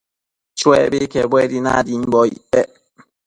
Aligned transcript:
Chuebi 0.59 0.99
quebuedi 1.11 1.57
nadimbocpec 1.65 2.51